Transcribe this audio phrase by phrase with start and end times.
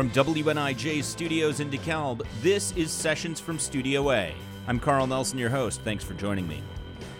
[0.00, 4.34] From WNIJ Studios in DeKalb, this is Sessions from Studio A.
[4.66, 5.82] I'm Carl Nelson, your host.
[5.82, 6.62] Thanks for joining me.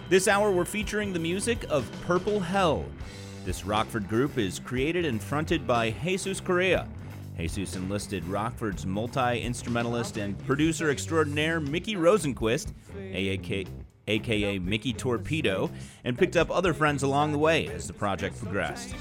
[0.09, 2.83] This hour, we're featuring the music of Purple Hell.
[3.45, 6.87] This Rockford group is created and fronted by Jesus Correa.
[7.37, 13.67] Jesus enlisted Rockford's multi instrumentalist and producer extraordinaire Mickey Rosenquist, aka,
[14.07, 15.69] aka Mickey Torpedo,
[16.03, 18.95] and picked up other friends along the way as the project progressed.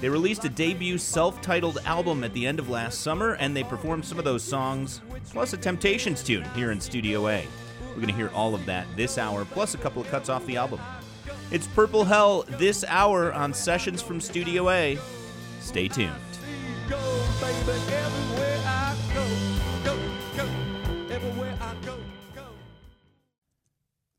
[0.00, 3.64] They released a debut self titled album at the end of last summer, and they
[3.64, 7.44] performed some of those songs, plus a Temptations tune here in Studio A.
[7.88, 10.46] We're going to hear all of that this hour, plus a couple of cuts off
[10.46, 10.80] the album.
[11.50, 14.98] It's Purple Hell this hour on Sessions from Studio A.
[15.60, 16.14] Stay tuned.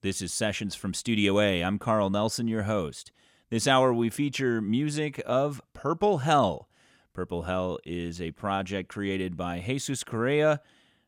[0.01, 1.61] This is Sessions from Studio A.
[1.61, 3.11] I'm Carl Nelson, your host.
[3.51, 6.69] This hour we feature music of Purple Hell.
[7.13, 10.61] Purple Hell is a project created by Jesus Correa,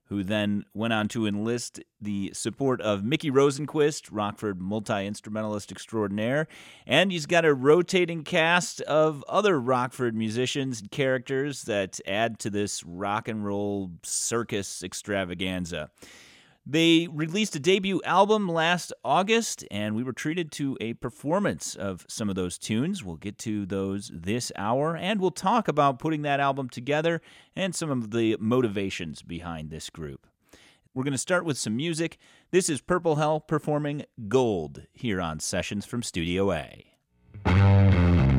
[0.06, 6.48] who then went on to enlist the support of Mickey Rosenquist, Rockford multi instrumentalist extraordinaire.
[6.88, 12.50] And he's got a rotating cast of other Rockford musicians and characters that add to
[12.50, 15.92] this rock and roll circus extravaganza.
[16.66, 22.06] They released a debut album last August, and we were treated to a performance of
[22.08, 23.04] some of those tunes.
[23.04, 27.20] We'll get to those this hour, and we'll talk about putting that album together
[27.56, 30.28] and some of the motivations behind this group.
[30.94, 32.18] We're going to start with some music.
[32.52, 38.31] This is Purple Hell performing Gold here on Sessions from Studio A.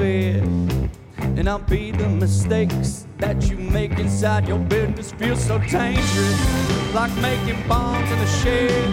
[0.00, 6.94] And I'll be the mistakes that you make inside your business feel so dangerous.
[6.94, 8.88] Like making bombs in a shed.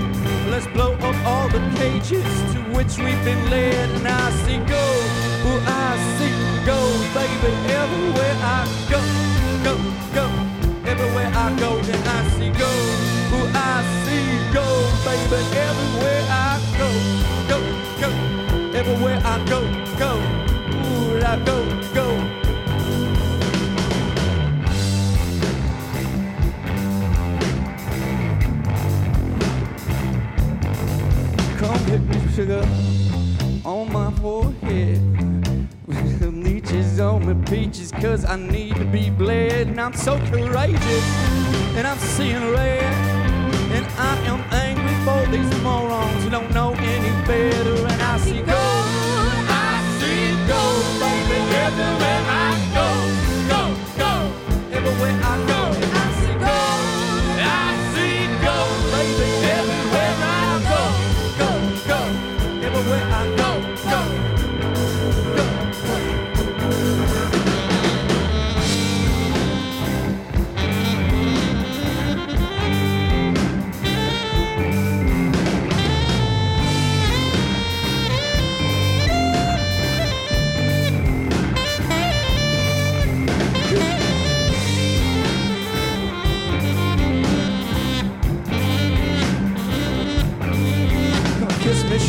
[0.52, 2.24] Let's blow up all the cages
[2.54, 3.90] to which we've been led.
[3.90, 5.08] And I see gold,
[5.48, 6.36] oh, I see
[6.66, 9.00] gold, baby, everywhere I go,
[9.64, 9.76] go,
[10.14, 10.28] go.
[10.92, 16.90] Everywhere I go, and I see gold, I see gold, baby, everywhere I go,
[17.48, 17.60] go,
[18.02, 18.10] go.
[18.78, 19.67] Everywhere I go,
[21.30, 21.58] I go,
[21.94, 22.08] go.
[31.58, 32.66] Come hit me, sugar,
[33.66, 35.02] on my forehead.
[36.18, 39.68] Some leeches on my peaches, cause I need to be bled.
[39.68, 41.06] And I'm so courageous,
[41.76, 42.84] and I'm seeing red.
[43.76, 47.86] And I am angry for these morons who don't know any better.
[47.86, 48.77] And I see gold,
[51.32, 52.88] everywhere I go,
[53.52, 53.62] go,
[53.98, 55.67] go, everywhere I go.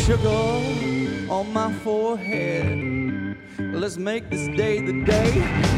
[0.09, 3.37] Sugar, on my forehead.
[3.59, 5.31] Let's make this day the day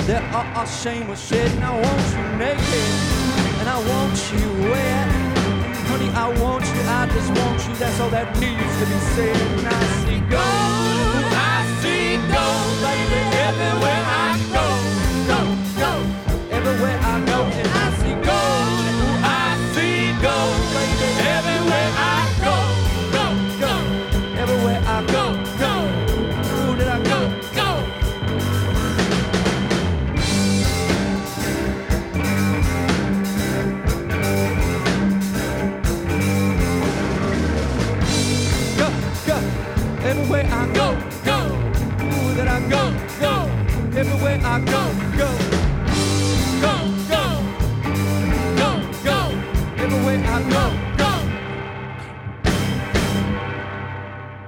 [0.08, 1.52] that our, shame was shed.
[1.56, 2.92] And I want you naked,
[3.60, 5.08] and I want you wet.
[5.90, 7.76] Honey, I want you, I just want you.
[7.76, 9.36] That's all that needs to be said.
[9.60, 14.21] And I see gold, I see gold, baby, everywhere I
[40.04, 41.38] Everywhere I go, go.
[42.04, 43.48] Ooh, that I go, go.
[44.00, 44.82] Everywhere I go,
[45.16, 45.30] go.
[46.60, 46.74] Go,
[47.08, 47.24] go.
[48.58, 48.70] Go,
[49.04, 49.18] go.
[49.78, 50.64] Everywhere I go,
[50.98, 51.12] go.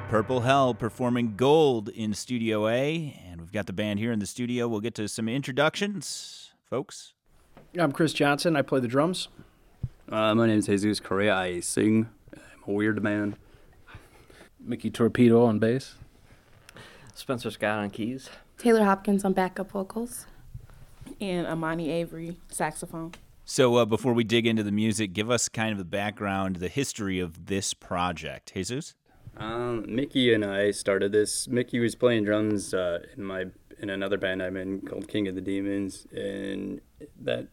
[0.09, 3.15] Purple Hell performing Gold in Studio A.
[3.29, 4.67] And we've got the band here in the studio.
[4.67, 7.13] We'll get to some introductions, folks.
[7.77, 8.55] I'm Chris Johnson.
[8.55, 9.27] I play the drums.
[10.09, 11.35] Uh, my name is Jesus Correa.
[11.35, 12.09] I sing.
[12.35, 13.35] I'm a weird man.
[14.63, 15.95] Mickey Torpedo on bass.
[17.13, 18.29] Spencer Scott on keys.
[18.57, 20.25] Taylor Hopkins on backup vocals.
[21.19, 23.13] And Amani Avery, saxophone.
[23.45, 26.69] So, uh, before we dig into the music, give us kind of the background, the
[26.69, 28.53] history of this project.
[28.53, 28.95] Jesus?
[29.35, 31.47] Um, Mickey and I started this.
[31.47, 33.47] Mickey was playing drums uh, in my
[33.79, 36.79] in another band I'm in called King of the Demons, and
[37.21, 37.47] that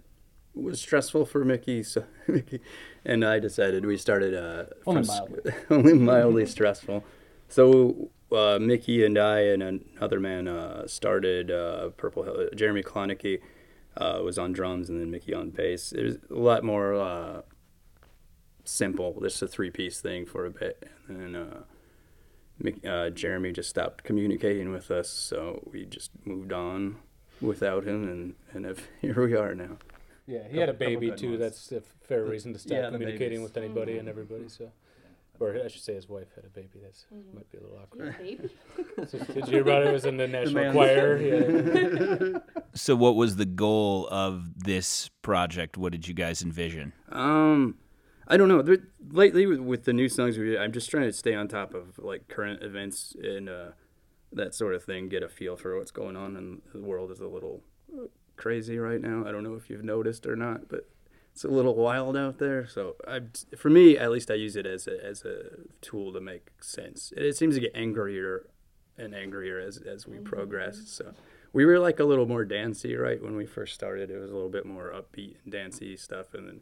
[0.54, 1.82] was stressful for Mickey.
[1.82, 2.60] So Mickey
[3.04, 5.52] and I decided we started uh, Only mildly.
[5.70, 7.04] only mildly stressful.
[7.48, 9.62] So uh, Mickey and I and
[9.96, 12.48] another man uh, started uh, Purple Hell.
[12.54, 13.40] Jeremy Klonicky
[13.96, 15.92] uh, was on drums, and then Mickey on bass.
[15.92, 17.42] It was a lot more uh,
[18.64, 21.34] simple, just a three piece thing for a bit, and then.
[21.36, 21.60] Uh,
[22.62, 26.96] Mick- uh, Jeremy just stopped communicating with us, so we just moved on
[27.40, 29.78] without him, and and if, here we are now.
[30.30, 31.28] Yeah, he had a Couple- couple baby too.
[31.30, 31.40] ones.
[31.40, 34.48] That's a fair reason to stop yeah, communicating with anybody and everybody.
[34.48, 34.70] So,
[35.40, 36.78] or I should say, his wife had a baby.
[36.82, 38.14] That's might be a little awkward.
[39.08, 39.88] So, did you hear about it?
[39.88, 41.16] It was in the national man's- choir.
[41.20, 42.38] Yeah.
[42.74, 45.76] So, what was the goal of this project?
[45.76, 46.92] What did you guys envision?
[47.10, 47.76] Um,
[48.28, 48.62] I don't know.
[48.62, 51.74] There- Lately, with, with the new songs, we, I'm just trying to stay on top
[51.74, 53.70] of like current events and uh,
[54.32, 55.08] that sort of thing.
[55.08, 57.62] Get a feel for what's going on, in the world is a little
[58.40, 59.24] crazy right now.
[59.26, 60.88] I don't know if you've noticed or not, but
[61.32, 62.66] it's a little wild out there.
[62.66, 63.20] So, I,
[63.56, 65.50] for me, at least, I use it as a, as a
[65.80, 67.12] tool to make sense.
[67.16, 68.46] It, it seems to get angrier
[68.98, 70.24] and angrier as as we mm-hmm.
[70.24, 70.82] progress.
[70.86, 71.12] So.
[71.52, 73.20] We were like a little more dancey, right?
[73.20, 76.46] When we first started, it was a little bit more upbeat and dancey stuff, and
[76.46, 76.60] then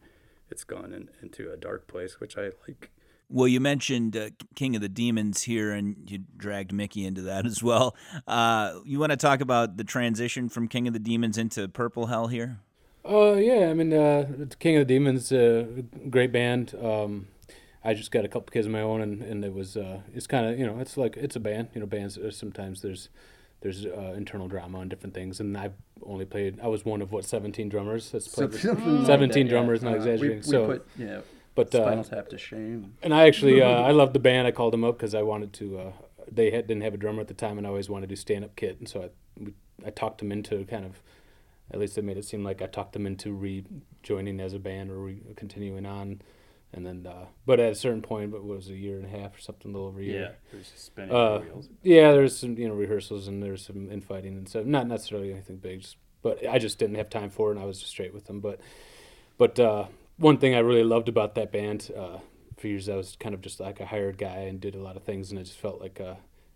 [0.51, 2.91] it's gone in, into a dark place, which I like.
[3.31, 7.45] Well, you mentioned uh, King of the Demons here, and you dragged Mickey into that
[7.53, 7.95] as well.
[8.27, 12.07] Uh, you want to talk about the transition from King of the Demons into Purple
[12.07, 12.61] Hell here?
[13.09, 13.69] Uh, yeah.
[13.71, 15.67] I mean, uh, King of the Demons, uh,
[16.11, 16.75] great band.
[16.83, 17.29] Um,
[17.85, 20.27] I just got a couple kids of my own, and, and it was uh, it's
[20.27, 21.69] kind of you know it's like it's a band.
[21.75, 23.09] You know, bands uh, sometimes there's
[23.61, 26.61] there's uh, internal drama and different things, and I've only played.
[26.61, 28.51] I was one of what 17 drummers that's played.
[28.51, 29.91] with- Something like 17 that, drummers, yeah.
[29.91, 30.39] not Uh, we- exaggerating.
[30.39, 31.21] We, so, put yeah,
[31.59, 32.95] but uh, Spinal Tap to shame.
[33.03, 34.47] And I actually, uh, I loved the band.
[34.47, 35.79] I called them up because I wanted to.
[35.79, 35.93] Uh,
[36.31, 38.17] they had, didn't have a drummer at the time, and I always wanted to do
[38.17, 38.79] stand up kit.
[38.79, 39.09] And so I,
[39.43, 41.01] we, I talked them into kind of,
[41.73, 44.91] at least it made it seem like I talked them into rejoining as a band
[44.91, 46.23] or re- continuing on.
[46.73, 49.09] And then, uh, but at a certain point, but it was a year and a
[49.09, 50.37] half or something, a little over a year.
[50.53, 51.69] it was spinning Uh, wheels.
[51.83, 54.67] Yeah, there's some you know rehearsals and there's some infighting and stuff.
[54.67, 57.67] Not necessarily anything big, just, but I just didn't have time for it, and I
[57.67, 58.41] was just straight with them.
[58.41, 58.61] But
[59.39, 59.87] but uh,
[60.19, 62.19] one thing I really loved about that band uh,
[62.57, 64.97] for years, I was kind of just like a hired guy and did a lot
[64.97, 66.15] of things, and I just felt like uh,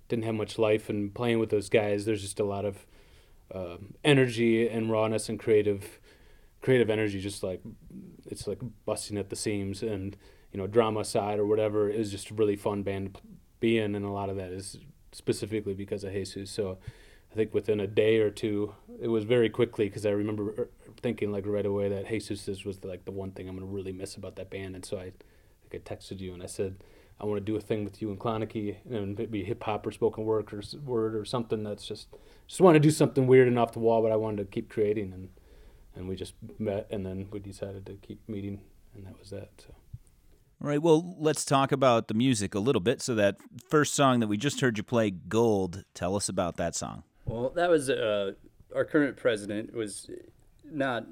[0.08, 0.90] didn't have much life.
[0.90, 2.86] And playing with those guys, there's just a lot of
[3.54, 6.00] um energy and rawness and creative
[6.60, 7.60] creative energy, just like
[8.26, 10.16] it's like busting at the seams and
[10.52, 13.20] you know drama side or whatever is just a really fun band to
[13.60, 14.78] be in, and a lot of that is
[15.12, 16.50] specifically because of Jesus.
[16.50, 16.78] So
[17.30, 20.70] I think within a day or two, it was very quickly because I remember er,
[21.00, 23.92] thinking like right away that Jesus is- was like the one thing I'm gonna really
[23.92, 26.76] miss about that band, and so I, I think I texted you and I said.
[27.20, 29.92] I want to do a thing with you and Clonicky, and maybe hip hop or
[29.92, 32.08] spoken word or word or something that's just
[32.48, 34.68] just want to do something weird and off the wall, but I wanted to keep
[34.68, 35.28] creating, and
[35.94, 38.62] and we just met, and then we decided to keep meeting,
[38.94, 39.50] and that was that.
[39.58, 39.74] So.
[40.62, 43.02] All right, well, let's talk about the music a little bit.
[43.02, 43.36] So, that
[43.68, 47.02] first song that we just heard you play, Gold, tell us about that song.
[47.24, 48.32] Well, that was uh,
[48.74, 50.08] our current president was
[50.72, 51.06] not.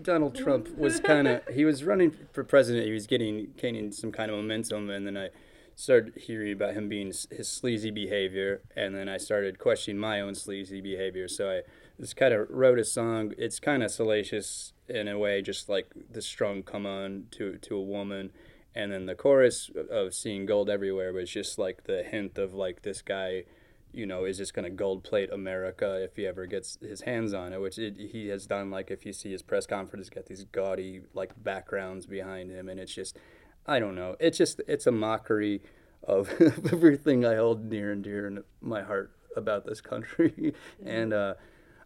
[0.00, 2.86] Donald Trump was kind of he was running for president.
[2.86, 5.30] He was getting gaining some kind of momentum, and then I
[5.74, 10.34] started hearing about him being his sleazy behavior, and then I started questioning my own
[10.34, 11.28] sleazy behavior.
[11.28, 11.60] So I
[12.00, 13.32] just kind of wrote a song.
[13.38, 17.76] It's kind of salacious in a way, just like the strong come on to to
[17.76, 18.30] a woman,
[18.74, 22.82] and then the chorus of "Seeing Gold Everywhere" was just like the hint of like
[22.82, 23.44] this guy
[23.92, 27.34] you know, is just going to gold plate America if he ever gets his hands
[27.34, 28.70] on it, which it, he has done.
[28.70, 32.68] Like, if you see his press conference, he's got these gaudy, like, backgrounds behind him.
[32.68, 33.18] And it's just,
[33.66, 34.16] I don't know.
[34.20, 35.62] It's just, it's a mockery
[36.02, 36.30] of
[36.72, 40.54] everything I hold near and dear in my heart about this country.
[40.84, 41.34] and, uh,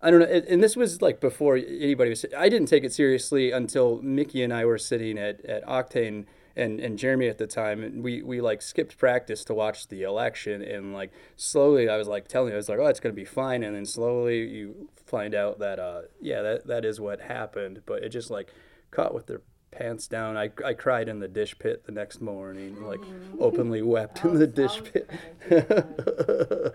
[0.03, 0.27] I don't know.
[0.27, 2.25] And and this was like before anybody was.
[2.37, 6.81] I didn't take it seriously until Mickey and I were sitting at, at Octane and,
[6.81, 7.83] and Jeremy at the time.
[7.83, 10.63] And we, we like skipped practice to watch the election.
[10.63, 13.21] And like slowly I was like telling you, I was like, oh, it's going to
[13.21, 13.63] be fine.
[13.63, 17.83] And then slowly you find out that, uh, yeah, that, that is what happened.
[17.87, 18.53] But it just like
[18.91, 20.37] caught with their pants down.
[20.37, 23.01] I, I cried in the dish pit the next morning, like
[23.39, 25.11] openly wept in the dish pit.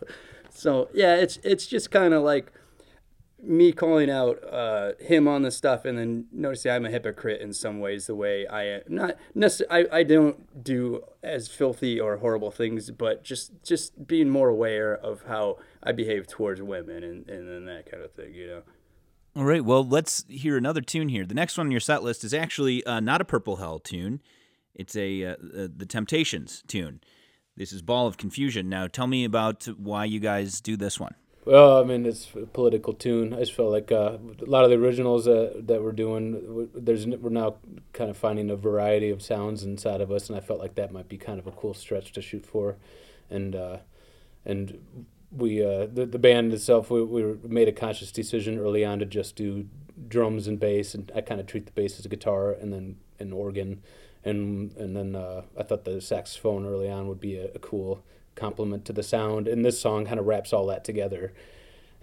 [0.50, 2.52] so yeah, it's it's just kind of like
[3.44, 7.54] me calling out uh, him on the stuff, and then noticing I'm a hypocrite in
[7.54, 8.08] some ways.
[8.08, 12.92] The way I am not necessarily, I, I don't do as filthy or horrible things,
[12.92, 17.68] but just just being more aware of how I behave towards women and and, and
[17.68, 18.62] that kind of thing, you know.
[19.36, 21.26] All right, well, let's hear another tune here.
[21.26, 24.22] The next one on your set list is actually uh, not a Purple Hell tune.
[24.76, 27.02] It's a uh, uh, the Temptations tune.
[27.56, 28.70] This is Ball of Confusion.
[28.70, 31.16] Now, tell me about why you guys do this one.
[31.44, 33.34] Well, I mean, it's a political tune.
[33.34, 37.08] I just felt like uh, a lot of the originals that that we're doing, there's
[37.08, 37.56] we're now
[37.94, 40.92] kind of finding a variety of sounds inside of us, and I felt like that
[40.92, 42.78] might be kind of a cool stretch to shoot for,
[43.30, 43.78] and uh,
[44.46, 44.78] and
[45.32, 49.06] we uh, the the band itself, we we made a conscious decision early on to
[49.06, 49.68] just do
[50.08, 52.98] drums and bass, and I kind of treat the bass as a guitar, and then
[53.18, 53.82] an organ,
[54.24, 58.04] and and then uh, I thought the saxophone early on would be a, a cool
[58.36, 61.34] complement to the sound, and this song kind of wraps all that together.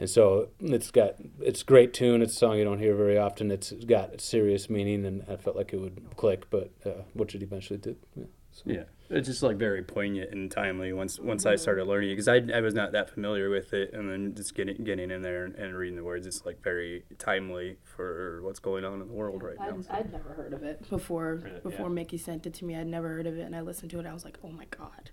[0.01, 2.23] And so it's got it's great tune.
[2.23, 3.51] It's a song you don't hear very often.
[3.51, 7.43] It's got serious meaning, and I felt like it would click, but uh, which it
[7.43, 7.97] eventually did.
[8.15, 8.25] Yeah.
[8.53, 8.63] So.
[8.67, 12.29] Yeah, it's just like very poignant and timely once once I started learning it because
[12.29, 15.45] I, I was not that familiar with it, and then just getting getting in there
[15.45, 19.15] and, and reading the words, it's like very timely for what's going on in the
[19.15, 19.79] world right now.
[19.91, 21.41] I'd, I'd never heard of it before.
[21.45, 21.59] Yeah.
[21.61, 24.01] Before Mickey sent it to me, I'd never heard of it, and I listened to
[24.01, 24.07] it.
[24.07, 25.11] I was like, oh my god,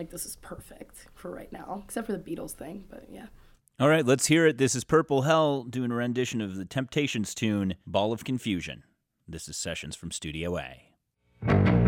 [0.00, 2.84] like this is perfect for right now, except for the Beatles thing.
[2.88, 3.26] But yeah.
[3.78, 4.56] All right, let's hear it.
[4.56, 8.84] This is Purple Hell doing a rendition of the Temptations tune, Ball of Confusion.
[9.28, 11.79] This is Sessions from Studio A.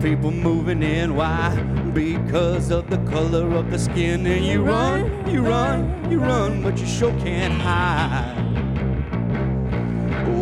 [0.00, 1.16] people moving in.
[1.16, 1.54] Why?
[1.92, 4.26] Because of the color of the skin.
[4.26, 8.36] And you run, you run, you run, but you sure can't hide.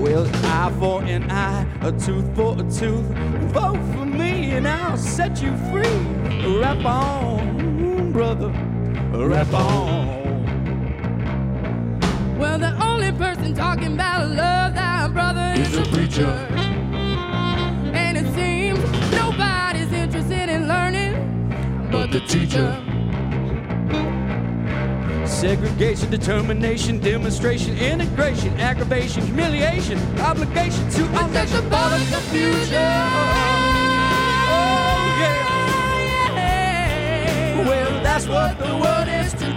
[0.03, 3.07] Well, eye for an eye, a tooth for a tooth.
[3.53, 6.59] Vote for me and I'll set you free.
[6.59, 8.51] Rap on, brother,
[9.13, 10.27] rap on.
[12.39, 16.27] Well, the only person talking about love, that brother is, a preacher.
[16.27, 16.66] And
[22.21, 22.83] the teacher.
[25.27, 32.97] Segregation, determination, demonstration, integration, aggravation, humiliation, obligation to I think the ball of confusion.
[34.49, 36.37] Oh, yeah.
[36.37, 37.69] yeah.
[37.69, 39.56] Well, that's what the word is today.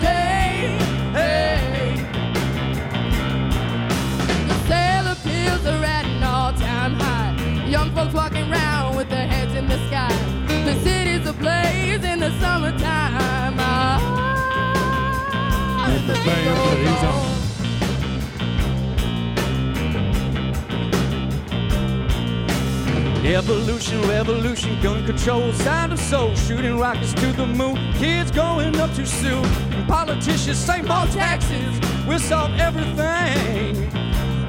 [23.50, 27.78] Evolution, revolution, gun control, sound of soul, shooting rockets to the moon.
[27.96, 29.44] Kids going up too soon.
[29.88, 33.76] Politicians say more taxes will solve everything.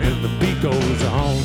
[0.02, 1.38] And the beat goes on.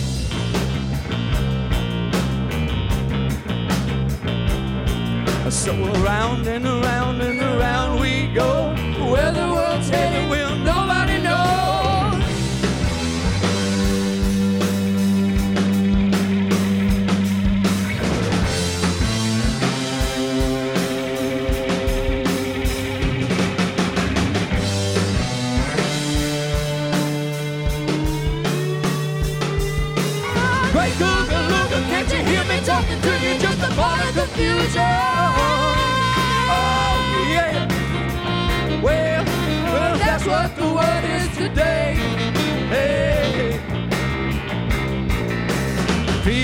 [5.50, 5.72] So
[6.04, 8.76] around and around and around we go.
[9.10, 10.85] Where the world's headed, will know.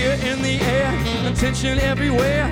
[0.02, 0.88] Fear in the air,
[1.28, 2.46] and tension everywhere.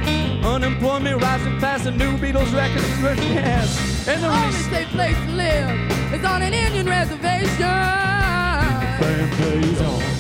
[0.44, 4.08] Unemployment rising fast, the new Beatles record is running yes.
[4.08, 7.58] And the Only safe place to live is on an Indian reservation.
[7.58, 10.19] The band plays on.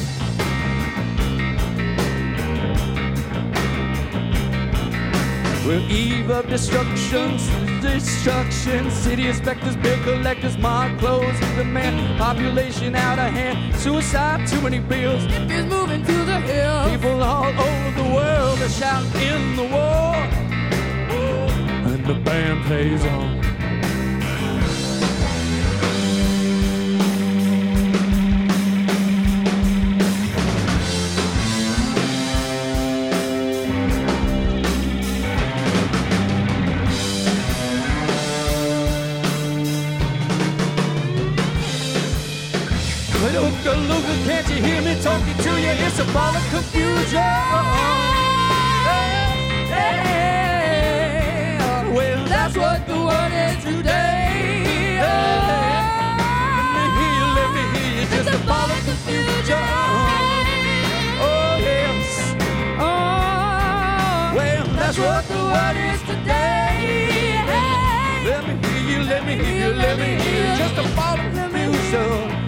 [5.69, 7.37] We're eve of destruction,
[7.79, 8.89] destruction.
[8.89, 12.17] City inspectors, bill collectors, mob clothes demand.
[12.17, 15.23] Population out of hand, suicide, too many bills.
[15.25, 16.89] Is moving to the hills.
[16.89, 20.15] People all over the world are shouting in the war.
[21.85, 23.38] And the band plays on.
[45.99, 46.09] To you?
[46.09, 47.19] It's a ball of confusion.
[51.93, 54.99] Well, that's what the world is today.
[55.01, 58.05] Let me hear you, let me hear you.
[58.07, 59.65] Just a ball of confusion.
[61.21, 62.35] Oh, yes.
[62.79, 67.43] Oh, well, that's what the world is today.
[68.23, 70.57] Let me hear you, let me hear you, let me hear you.
[70.57, 72.38] Just a ball of confusion.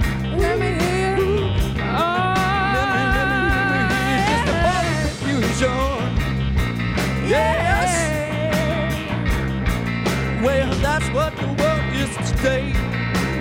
[10.43, 12.71] Well, that's what the world is today.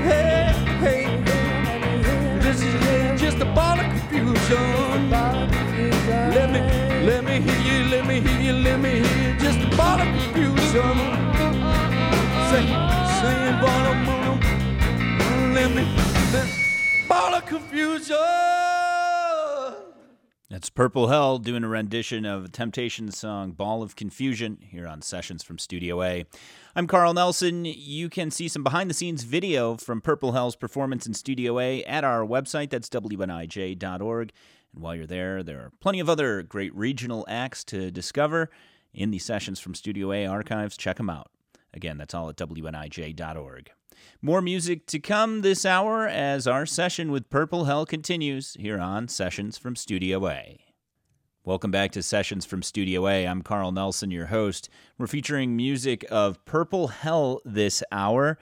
[0.05, 1.07] Hey, hey.
[2.41, 5.11] This is just a ball of confusion.
[5.11, 6.61] Let me,
[7.07, 9.39] let me hear you, let me hear you, let me hear you.
[9.39, 10.97] Just a ball of confusion.
[12.51, 12.67] Say,
[13.21, 14.01] saying ball of.
[15.55, 15.87] Let me,
[17.09, 18.60] ball of confusion.
[20.51, 25.01] That's Purple Hell doing a rendition of a Temptations song Ball of Confusion here on
[25.01, 26.25] Sessions from Studio A.
[26.75, 27.65] I'm Carl Nelson.
[27.65, 31.85] You can see some behind the scenes video from Purple Hell's performance in Studio A
[31.85, 32.71] at our website.
[32.71, 34.33] That's WNIJ.org.
[34.75, 38.51] And while you're there, there are plenty of other great regional acts to discover
[38.93, 40.77] in the Sessions from Studio A archives.
[40.77, 41.31] Check them out.
[41.73, 43.71] Again, that's all at WNIJ.org.
[44.23, 49.09] More music to come this hour as our session with Purple Hell continues here on
[49.09, 50.61] Sessions from Studio A.
[51.43, 53.27] Welcome back to Sessions from Studio A.
[53.27, 54.69] I'm Carl Nelson, your host.
[54.99, 58.39] We're featuring music of Purple Hell this hour,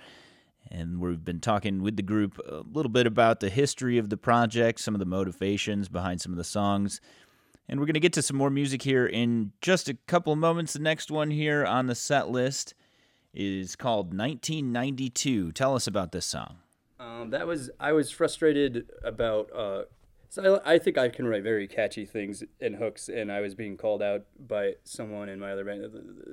[0.70, 4.16] and we've been talking with the group a little bit about the history of the
[4.16, 7.00] project, some of the motivations behind some of the songs.
[7.68, 10.72] And we're going to get to some more music here in just a couple moments.
[10.72, 12.74] The next one here on the set list
[13.34, 15.52] is called 1992.
[15.52, 16.58] Tell us about this song.
[17.00, 19.50] Um, that was I was frustrated about.
[19.54, 19.82] Uh,
[20.30, 23.54] so I, I think I can write very catchy things and hooks, and I was
[23.54, 25.84] being called out by someone in my other band,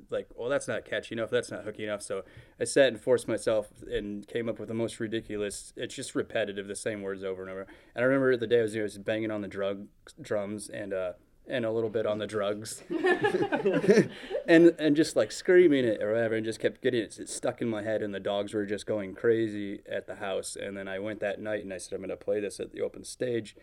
[0.09, 1.29] like, "Well, that's not catchy enough.
[1.29, 2.23] That's not hooky enough." So
[2.59, 5.71] I sat and forced myself and came up with the most ridiculous.
[5.77, 7.67] It's just repetitive, the same words over and over.
[7.95, 9.87] And I remember the day I was, I was banging on the drug
[10.21, 10.93] drums and.
[10.93, 11.13] Uh,
[11.47, 12.83] and a little bit on the drugs,
[14.47, 17.61] and and just like screaming it or whatever, and just kept getting it, it stuck
[17.61, 20.55] in my head, and the dogs were just going crazy at the house.
[20.55, 22.81] And then I went that night, and I said I'm gonna play this at the
[22.81, 23.55] open stage.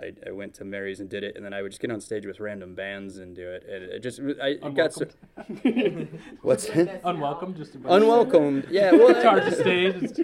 [0.00, 2.00] I, I went to Mary's and did it, and then I would just get on
[2.00, 3.64] stage with random bands and do it.
[3.68, 5.06] And it just I it got so.
[6.42, 7.00] What's that?
[7.04, 8.66] Unwelcome, just a bunch of Unwelcomed.
[8.70, 8.92] Yeah.
[8.92, 9.96] Well, charge the stage.
[10.04, 10.20] It's-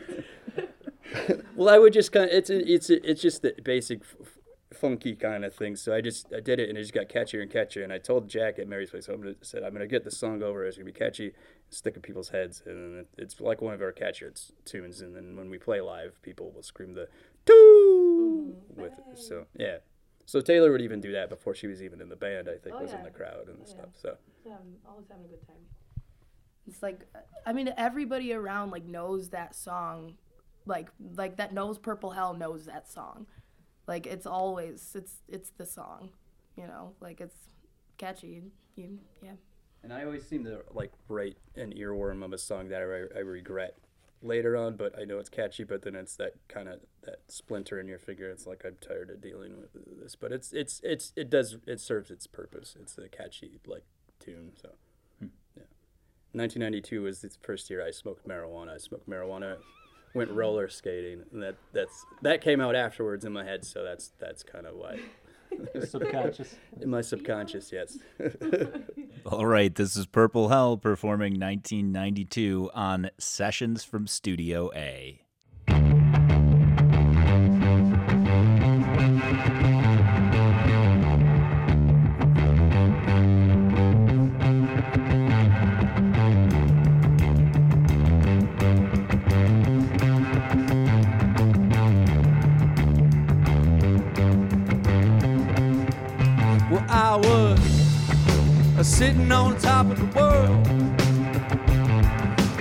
[1.54, 4.33] well, I would just kind of it's it's it's just the basic f- f-
[4.74, 5.76] funky kind of thing.
[5.76, 7.84] So I just I did it and it just got catchier and catchier.
[7.84, 10.42] And I told Jack at Mary's place, I'm gonna said I'm gonna get the song
[10.42, 10.64] over.
[10.64, 11.32] It's gonna be catchy,
[11.70, 14.30] stick in people's heads, and it's like one of our catchier
[14.64, 15.00] tunes.
[15.00, 17.08] And then when we play live, people will scream the
[17.46, 18.82] "too" mm-hmm.
[18.82, 19.18] with it.
[19.18, 19.78] So yeah.
[20.26, 22.48] So Taylor would even do that before she was even in the band.
[22.48, 23.72] I think Oh, was in the crowd and Oh, yeah.
[23.72, 23.88] stuff.
[23.94, 25.56] So Yeah, I'm always having a good time.
[26.66, 27.00] It's like,
[27.44, 30.14] I mean, everybody around like knows that song,
[30.64, 33.26] like like that knows Purple Hell knows that song,
[33.86, 36.10] like it's always it's it's the song,
[36.56, 37.36] you know, like it's
[37.98, 38.42] catchy.
[38.76, 39.32] You yeah.
[39.82, 43.20] And I always seem to like write an earworm of a song that I, I
[43.20, 43.76] regret
[44.22, 45.64] later on, but I know it's catchy.
[45.64, 48.30] But then it's that kind of that splinter in your finger.
[48.30, 49.70] It's like I'm tired of dealing with
[50.00, 52.76] this, but it's it's it's it does it serves its purpose.
[52.80, 53.84] It's a catchy like
[54.18, 54.52] tune.
[54.60, 54.70] So
[55.20, 55.28] hmm.
[55.56, 55.64] yeah,
[56.32, 58.74] 1992 was the first year I smoked marijuana.
[58.74, 59.58] I smoked marijuana,
[60.14, 63.64] went roller skating, and that that's that came out afterwards in my head.
[63.64, 65.00] So that's that's kind of why.
[65.84, 66.56] subconscious.
[66.80, 67.98] In my subconscious, yes.
[69.26, 75.23] All right, this is Purple Hell performing 1992 on Sessions from Studio A.
[98.84, 100.66] sitting on top of the world.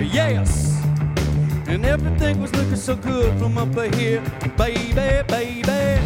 [0.00, 0.82] Yes.
[1.66, 4.22] And everything was looking so good from up here,
[4.56, 6.00] baby, baby.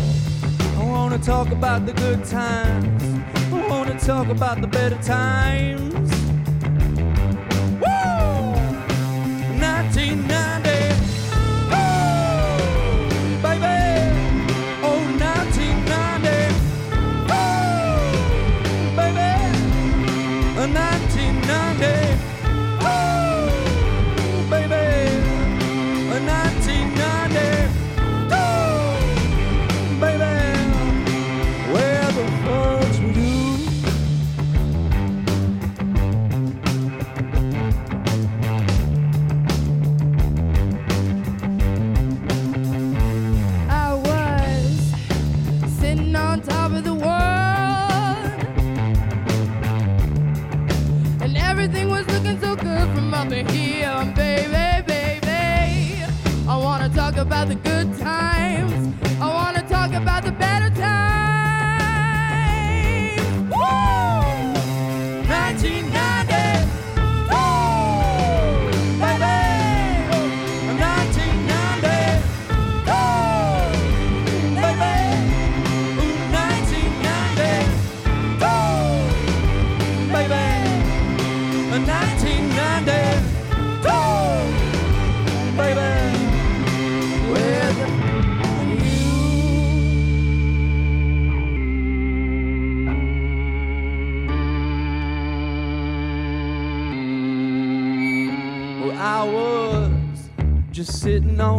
[0.76, 3.04] I wanna talk about the good times.
[3.52, 5.97] I wanna talk about the better times.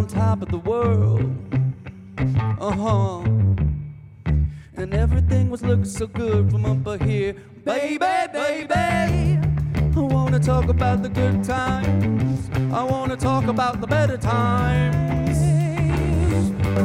[0.09, 1.35] Top of the world.
[2.59, 3.21] Uh huh.
[4.75, 7.33] And everything was looking so good from up here.
[7.63, 7.97] Baby,
[8.33, 9.39] baby.
[9.95, 12.49] I wanna talk about the good times.
[12.73, 15.37] I wanna talk about the better times.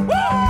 [0.07, 0.44] Woo!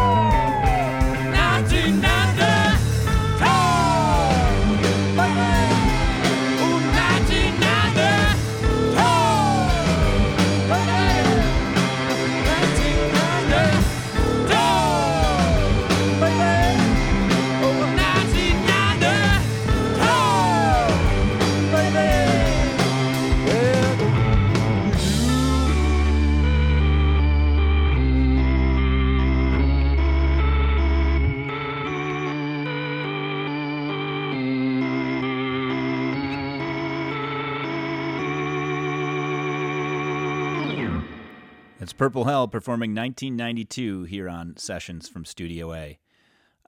[41.98, 45.98] Purple Hell performing 1992 here on Sessions from Studio A.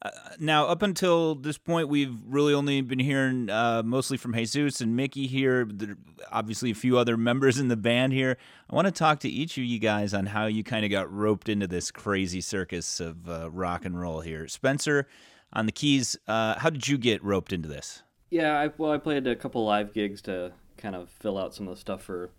[0.01, 0.09] Uh,
[0.39, 4.95] now, up until this point, we've really only been hearing uh, mostly from Jesus and
[4.95, 5.65] Mickey here.
[5.65, 5.97] There
[6.31, 8.37] obviously, a few other members in the band here.
[8.69, 11.11] I want to talk to each of you guys on how you kind of got
[11.11, 14.47] roped into this crazy circus of uh, rock and roll here.
[14.47, 15.07] Spencer,
[15.51, 18.03] on the keys, uh, how did you get roped into this?
[18.29, 21.67] Yeah, I, well, I played a couple live gigs to kind of fill out some
[21.67, 22.29] of the stuff for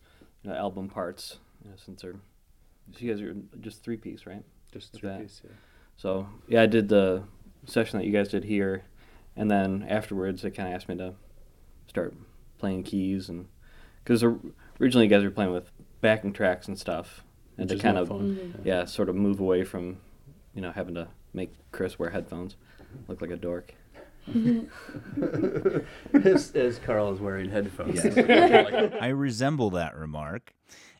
[0.42, 1.38] you know, album parts.
[1.64, 2.14] You know, since they're,
[2.92, 4.42] so you guys are just three piece, right?
[4.72, 5.50] Just three piece, yeah.
[5.96, 7.24] So yeah, I did the
[7.66, 8.84] session that you guys did here,
[9.36, 11.14] and then afterwards they kind of asked me to
[11.88, 12.14] start
[12.58, 13.46] playing keys and
[14.02, 14.22] because
[14.80, 15.70] originally you guys were playing with
[16.00, 17.24] backing tracks and stuff,
[17.56, 18.36] and Which to kind more of fun.
[18.36, 18.68] Mm-hmm.
[18.68, 19.98] yeah sort of move away from
[20.54, 22.56] you know having to make Chris wear headphones,
[23.06, 23.74] look like a dork.
[26.12, 28.04] as, as Carl is wearing headphones.
[29.00, 30.52] I resemble that remark.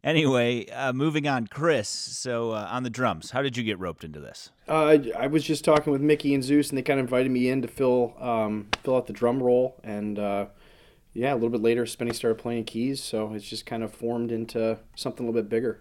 [0.04, 1.88] Anyway, uh, moving on, Chris.
[1.88, 4.50] So uh, on the drums, how did you get roped into this?
[4.68, 7.30] Uh, I, I was just talking with Mickey and Zeus, and they kind of invited
[7.30, 9.80] me in to fill um, fill out the drum roll.
[9.82, 10.46] And uh,
[11.14, 14.30] yeah, a little bit later, Spenny started playing keys, so it's just kind of formed
[14.30, 15.80] into something a little bit bigger.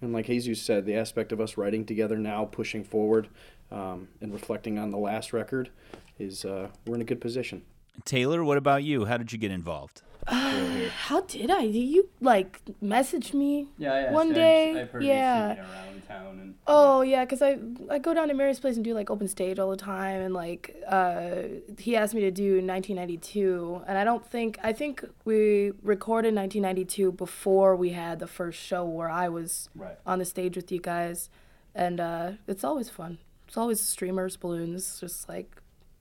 [0.00, 3.28] And like Jesus said, the aspect of us writing together now, pushing forward,
[3.70, 5.70] um, and reflecting on the last record,
[6.18, 7.62] is uh, we're in a good position.
[8.04, 9.06] Taylor, what about you?
[9.06, 10.02] How did you get involved?
[11.08, 11.62] How did I?
[11.66, 13.68] Did you like message me?
[13.78, 14.32] Yeah, I asked One you.
[14.32, 15.56] I day, I've heard yeah.
[15.58, 17.58] around town and Oh yeah, cause I
[17.90, 20.34] I go down to Mary's place and do like open stage all the time, and
[20.34, 21.42] like uh,
[21.78, 27.12] he asked me to do 1992, and I don't think I think we recorded 1992
[27.12, 29.96] before we had the first show where I was Right.
[30.06, 31.30] on the stage with you guys,
[31.74, 33.18] and uh, it's always fun.
[33.46, 35.50] It's always streamers, balloons, just like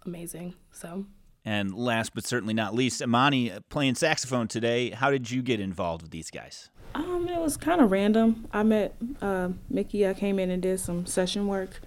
[0.06, 0.56] amazing.
[0.72, 1.06] So
[1.48, 4.90] And last but certainly not least, Imani uh, playing saxophone today.
[4.90, 6.70] How did you get involved with these guys?
[6.94, 8.50] Um, it was kind of random.
[8.52, 10.06] I met uh, Mickey.
[10.06, 11.80] I came in and did some session work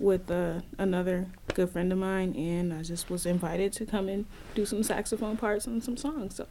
[0.00, 4.26] with uh, another good friend of mine, and I just was invited to come and
[4.56, 6.34] do some saxophone parts and some songs.
[6.34, 6.48] So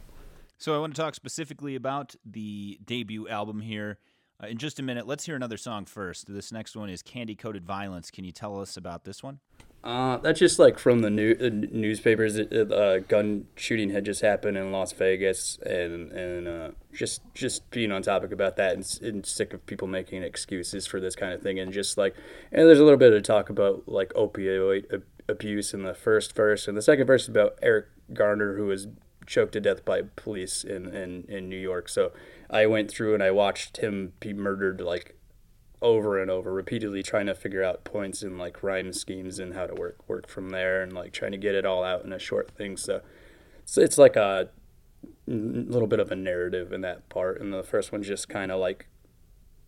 [0.56, 3.98] So I want to talk specifically about the debut album here.
[4.44, 6.32] Uh, in just a minute, let's hear another song first.
[6.32, 8.10] This next one is Candy Coated Violence.
[8.10, 9.38] Can you tell us about this one?
[9.82, 12.38] Uh, that's just like from the new uh, newspapers.
[12.38, 17.92] Uh, gun shooting had just happened in Las Vegas, and and uh, just just being
[17.92, 21.40] on topic about that, and, and sick of people making excuses for this kind of
[21.42, 22.14] thing, and just like,
[22.52, 26.34] and there's a little bit of talk about like opioid ab- abuse in the first
[26.34, 28.88] verse, and the second verse is about Eric Garner who was
[29.26, 31.88] choked to death by police in in in New York.
[31.88, 32.12] So
[32.50, 35.16] I went through and I watched him be murdered like
[35.82, 39.66] over and over repeatedly trying to figure out points and like rhyme schemes and how
[39.66, 42.18] to work work from there and like trying to get it all out in a
[42.18, 42.76] short thing.
[42.76, 43.02] So
[43.64, 44.48] so it's like a
[45.26, 47.40] little bit of a narrative in that part.
[47.40, 48.88] And the first one's just kind of like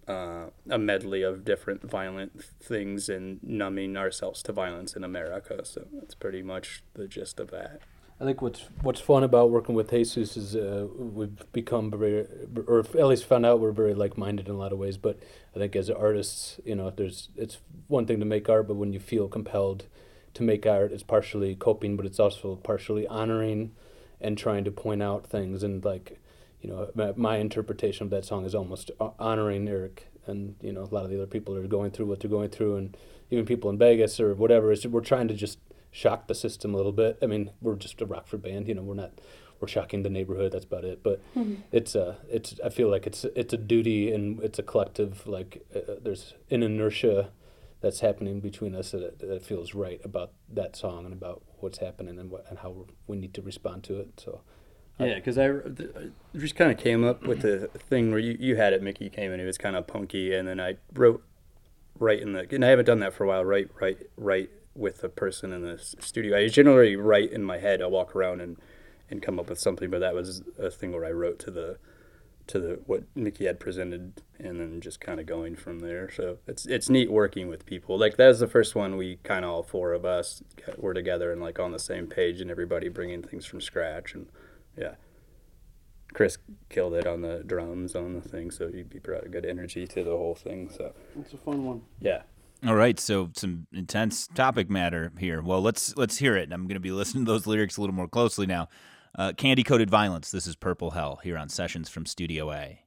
[0.09, 5.65] uh, a medley of different violent things and numbing ourselves to violence in America.
[5.65, 7.81] So that's pretty much the gist of that
[8.19, 12.27] I think what's what's fun about working with Jesus is uh, we've become very,
[12.67, 14.97] or at least found out we're very like-minded in a lot of ways.
[14.97, 15.19] But
[15.55, 18.95] I think as artists, you know, there's it's one thing to make art, but when
[18.95, 19.85] you feel compelled
[20.33, 23.73] to make art, it's partially coping, but it's also partially honoring
[24.19, 25.63] and trying to point out things.
[25.63, 26.19] And like,
[26.63, 30.73] you know, my, my interpretation of that song is almost uh, honoring Eric and you
[30.73, 32.97] know a lot of the other people are going through what they're going through, and
[33.31, 34.73] even people in Vegas or whatever.
[34.73, 35.59] Is we're trying to just
[35.97, 37.17] shock the system a little bit.
[37.23, 38.83] I mean, we're just a Rockford band, you know.
[38.83, 39.13] We're not
[39.59, 40.53] we're shocking the neighborhood.
[40.53, 41.03] That's about it.
[41.03, 41.63] But Mhm.
[41.73, 45.27] it's a it's I feel like it's it's a duty and it's a collective.
[45.27, 47.31] Like uh, there's an inertia
[47.81, 52.19] that's happening between us that, that feels right about that song and about what's happening
[52.19, 54.21] and what and how we need to respond to it.
[54.21, 54.43] So.
[54.99, 55.91] Yeah, because I th-
[56.35, 59.11] I just kind of came up with the thing where you, you had it, Mickey
[59.11, 61.23] came in, it was kind of punky, and then I wrote
[61.99, 65.03] right in the, and I haven't done that for a while, right, right, right with
[65.05, 66.37] a person in the studio.
[66.39, 68.57] I generally write in my head, I'll walk around and,
[69.11, 71.79] and come up with something, but that was a thing where I wrote to the,
[72.49, 76.11] to the, what Mickey had presented, and then just kind of going from there.
[76.11, 77.99] So it's, it's neat working with people.
[77.99, 80.95] Like that was the first one we kind of all four of us got- were
[80.95, 84.27] together and like on the same page and everybody bringing things from scratch and
[84.77, 84.95] yeah.
[86.15, 86.39] Chris
[86.71, 89.87] killed it on the drums on the thing, so he he brought a good energy
[89.89, 90.71] to the whole thing.
[90.71, 91.83] So It's a fun one.
[92.01, 92.23] yeah,
[92.65, 95.43] All right, so some intense topic matter here.
[95.43, 96.53] Well, let's let's hear it.
[96.53, 98.69] I'm going to be listening to those lyrics a little more closely now.
[99.17, 100.31] Uh, Candy coated violence.
[100.31, 102.57] This is Purple Hell here on Sessions from Studio A.
[102.57, 102.86] A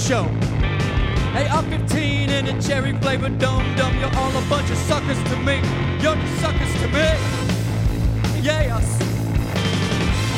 [0.00, 0.24] show.
[1.36, 3.98] Hey, I'm 15 in a cherry flavored dum dum.
[3.98, 5.56] You're all a bunch of suckers to me.
[6.00, 7.08] You're the suckers to me.
[8.40, 8.86] Yeah, yes.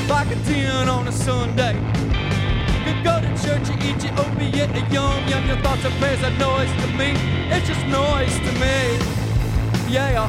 [0.08, 1.74] Like a 10 on a Sunday.
[2.86, 5.46] You go to church, you eat your opiate, and yum yum.
[5.46, 7.14] Your thoughts are praise are noise to me.
[7.54, 8.98] It's just noise to me.
[9.88, 10.28] Yeah.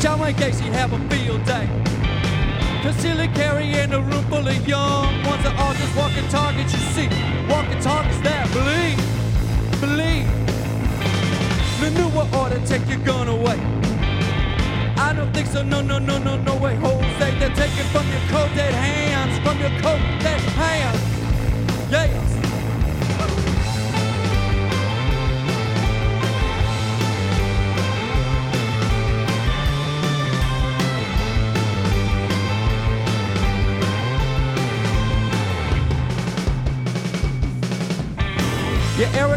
[0.00, 1.68] John Wayne Gacy have a field day.
[2.82, 6.72] Concealer carrying a room full of young ones that all just walking targets.
[6.72, 7.08] You see,
[7.46, 8.96] walking targets that believe,
[9.80, 10.26] believe.
[11.80, 13.58] The new world order take your gun away.
[14.96, 15.62] I don't think so.
[15.62, 17.38] No, no, no, no, no way, Jose.
[17.38, 21.00] They're taking from your cold dead hands, from your cold dead hands.
[21.90, 22.29] Yeah,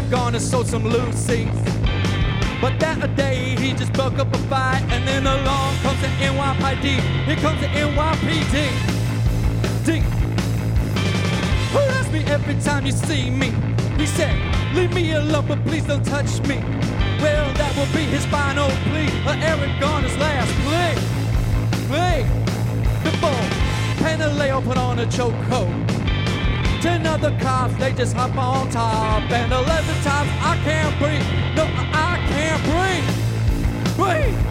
[0.04, 1.26] Eric Garner sold some loose.
[2.60, 6.08] But that a day he just broke up a fight, and then along comes the
[6.20, 7.00] NYPD.
[7.24, 8.54] Here comes the NYPD.
[9.86, 10.02] D.
[11.96, 13.50] Asked me every time you see me?
[13.96, 14.36] He said,
[14.74, 16.58] Leave me alone, but please don't touch me.
[17.22, 20.94] Well, that will be his final plea, or Eric Garner's last plea.
[21.88, 22.24] Plea.
[23.02, 23.44] Before
[24.04, 25.83] Pantaleo put on a chokehold.
[26.84, 29.22] Ten other cops, they just hop on top.
[29.30, 31.56] And eleven times I can't breathe.
[31.56, 33.96] No, I can't breathe.
[33.96, 34.43] Breathe.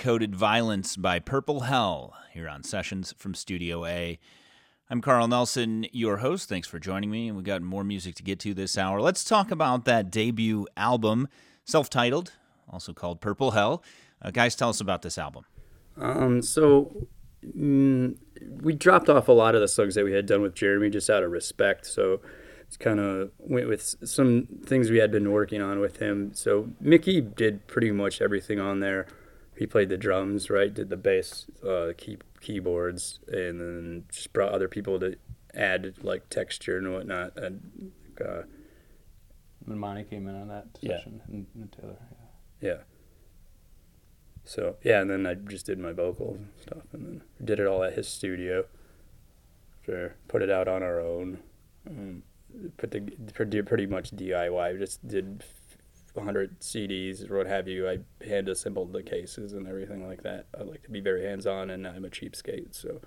[0.00, 4.18] Coated Violence by Purple Hell here on Sessions from Studio A.
[4.88, 6.48] I'm Carl Nelson, your host.
[6.48, 7.28] Thanks for joining me.
[7.28, 9.02] And we got more music to get to this hour.
[9.02, 11.28] Let's talk about that debut album,
[11.66, 12.32] self titled,
[12.70, 13.84] also called Purple Hell.
[14.22, 15.44] Uh, guys, tell us about this album.
[15.98, 17.06] Um, so
[17.44, 18.16] mm,
[18.62, 21.10] we dropped off a lot of the songs that we had done with Jeremy just
[21.10, 21.84] out of respect.
[21.84, 22.22] So
[22.62, 26.32] it's kind of went with some things we had been working on with him.
[26.32, 29.06] So Mickey did pretty much everything on there.
[29.60, 30.72] He played the drums, right?
[30.72, 35.16] Did the bass, uh, key keyboards, and then just brought other people to
[35.54, 37.36] add like texture and whatnot.
[37.36, 37.92] And
[38.26, 38.42] uh,
[39.66, 40.96] Monty came in on that Yeah.
[40.96, 41.96] session and, and Taylor.
[42.62, 42.78] yeah.
[44.44, 47.66] So yeah, and then I just did my vocals and stuff, and then did it
[47.66, 48.64] all at his studio.
[49.84, 51.40] Sure, put it out on our own.
[51.86, 52.22] Um,
[52.78, 53.00] put the
[53.34, 54.78] pretty pretty much DIY.
[54.78, 55.44] Just did
[56.14, 57.88] 100 CDs or what have you.
[57.88, 60.46] I hand assembled the cases and everything like that.
[60.58, 63.00] I like to be very hands on, and I'm a cheapskate, so.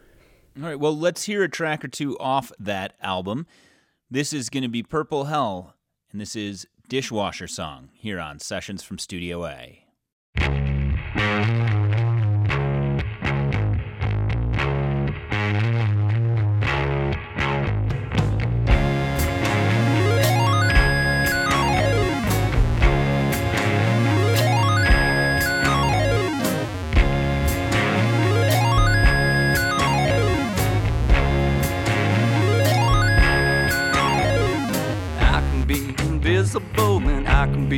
[0.58, 3.48] All right, well, let's hear a track or two off that album.
[4.10, 5.76] This is going to be Purple Hell,
[6.12, 9.83] and this is Dishwasher Song here on Sessions from Studio A.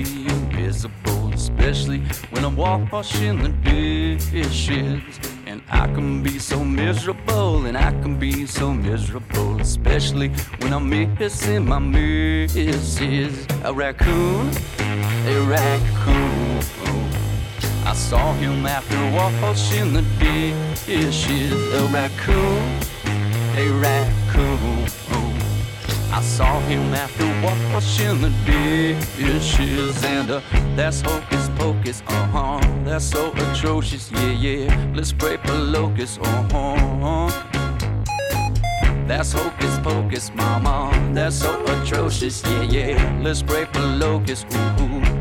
[0.04, 2.00] be invisible, especially
[2.32, 5.02] when I'm washing the dishes.
[5.48, 10.30] And I can be so miserable and I can be so miserable, especially
[10.60, 13.48] when I'm missing my missus.
[13.64, 14.50] A raccoon,
[15.34, 16.60] a raccoon.
[17.86, 20.04] I saw him after washing the
[20.86, 21.54] dishes.
[21.74, 22.64] A raccoon,
[23.64, 25.25] a raccoon.
[26.16, 28.30] I saw him after washing the
[29.18, 30.40] dishes, and uh,
[30.74, 32.62] that's hocus pocus, uh huh.
[32.86, 34.92] That's so atrocious, yeah, yeah.
[34.96, 37.28] Let's pray for locusts, uh huh.
[39.06, 40.90] That's hocus pocus, mama.
[41.14, 43.20] That's so atrocious, yeah, yeah.
[43.22, 44.84] Let's pray for locusts, ooh.
[44.84, 45.15] ooh.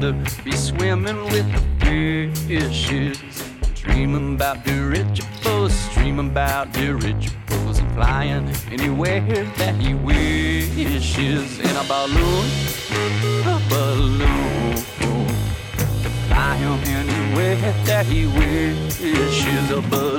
[0.00, 1.46] Rather be swimming with
[1.80, 3.18] the fishes.
[3.74, 11.58] Dreaming about dirigibles, dreaming about dirigibles, and flying anywhere that he wishes.
[11.60, 12.46] In a balloon,
[13.44, 14.76] a balloon.
[16.02, 19.70] To fly him anywhere that he wishes.
[19.70, 20.09] A balloon,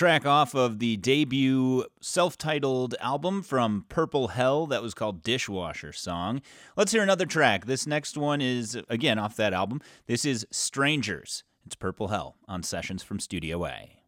[0.00, 5.92] track off of the debut self titled album from Purple Hell that was called Dishwasher
[5.92, 6.40] Song.
[6.74, 7.66] Let's hear another track.
[7.66, 9.82] This next one is, again, off that album.
[10.06, 11.44] This is Strangers.
[11.66, 13.99] It's Purple Hell on Sessions from Studio A.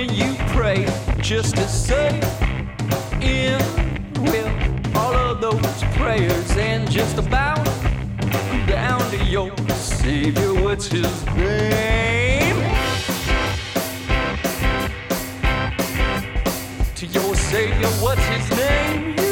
[0.00, 0.86] when you pray
[1.18, 2.08] just to say
[3.20, 3.58] in
[4.22, 7.62] with all of those prayers and just about
[8.66, 10.54] down to your Savior.
[10.64, 12.56] What's his name?
[16.94, 18.20] To your Savior, what's?
[18.30, 19.29] His name,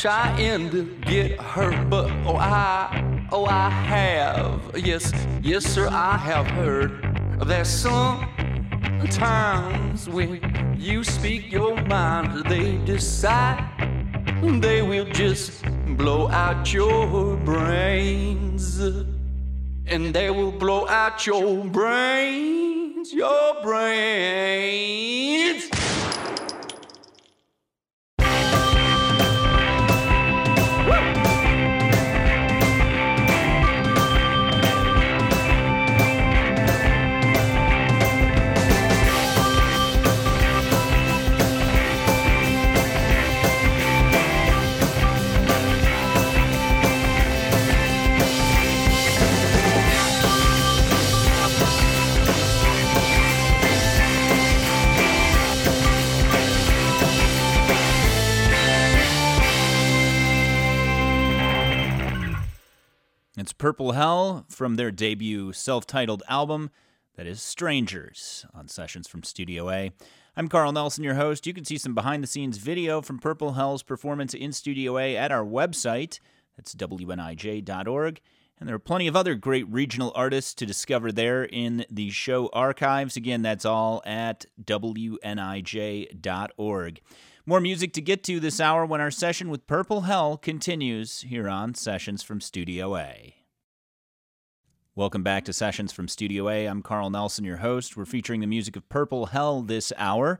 [0.00, 6.46] trying to get hurt, but oh I, oh I have, yes, yes sir, I have
[6.46, 7.02] heard
[7.44, 8.08] that sometimes
[10.08, 10.40] when
[10.78, 13.62] you speak your mind, they decide
[14.62, 15.62] they will just
[15.98, 25.00] blow out your brains, and they will blow out your brains, your brains.
[63.60, 66.70] Purple Hell from their debut self titled album
[67.16, 69.92] that is Strangers on Sessions from Studio A.
[70.34, 71.46] I'm Carl Nelson, your host.
[71.46, 75.14] You can see some behind the scenes video from Purple Hell's performance in Studio A
[75.14, 76.20] at our website.
[76.56, 78.22] That's WNIJ.org.
[78.58, 82.48] And there are plenty of other great regional artists to discover there in the show
[82.54, 83.18] archives.
[83.18, 85.20] Again, that's all at WNIJ.org.
[87.44, 91.46] More music to get to this hour when our session with Purple Hell continues here
[91.46, 93.34] on Sessions from Studio A.
[95.00, 96.66] Welcome back to Sessions from Studio A.
[96.66, 97.96] I'm Carl Nelson, your host.
[97.96, 100.38] We're featuring the music of Purple Hell this hour.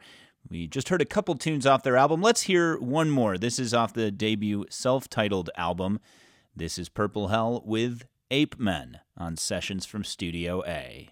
[0.50, 2.20] We just heard a couple tunes off their album.
[2.20, 3.38] Let's hear one more.
[3.38, 5.98] This is off the debut self titled album.
[6.54, 11.08] This is Purple Hell with Ape Men on Sessions from Studio A.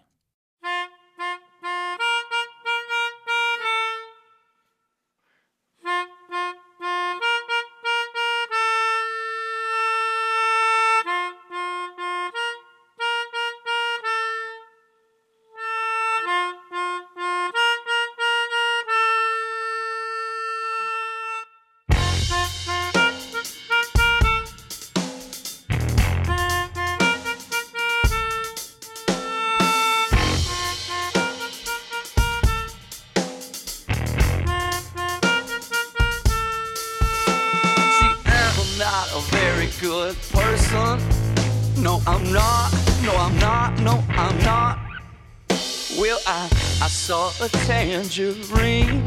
[39.98, 40.96] good person.
[41.82, 42.70] No, I'm not.
[43.02, 43.80] No, I'm not.
[43.80, 44.78] No, I'm not.
[45.98, 46.44] Well, I,
[46.84, 49.02] I saw a tangerine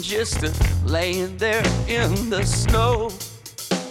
[0.00, 0.38] just
[0.84, 3.10] laying there in the snow.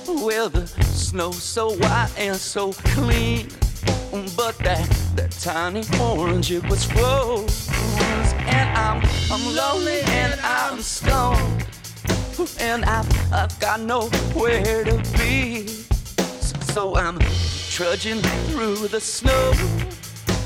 [0.08, 3.50] Well, the snow so white and so clean.
[4.38, 4.88] But that,
[5.18, 7.70] that tiny orange, it was froze.
[8.58, 11.66] And I'm, I'm lonely and I'm stoned
[12.62, 15.88] and I've, I've got nowhere to be.
[16.78, 17.18] So, I'm
[17.72, 18.22] trudging
[18.52, 19.52] through the snow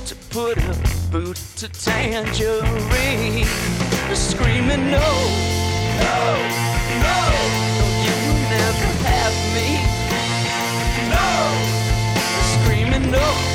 [0.06, 0.78] to put a
[1.12, 3.46] boot to tangerine.
[4.16, 5.10] Screaming, no,
[6.00, 6.20] no,
[7.04, 7.20] no, no,
[8.06, 8.16] you
[8.48, 9.84] never have me.
[11.12, 11.28] No,
[12.54, 13.51] screaming, no,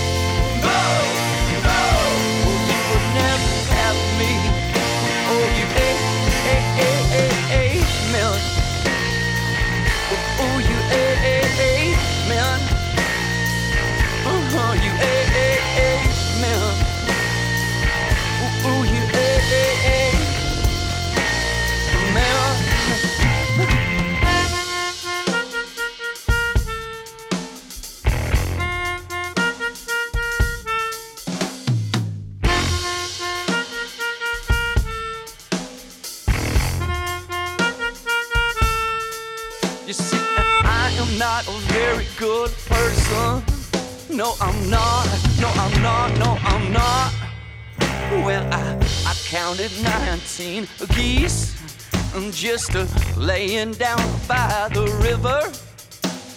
[44.27, 45.07] No, I'm not.
[45.41, 46.18] No, I'm not.
[46.18, 47.12] No, I'm not.
[48.27, 50.66] Well, I, I counted 19
[50.97, 51.55] geese
[52.12, 55.43] I'm just uh, laying down by the river,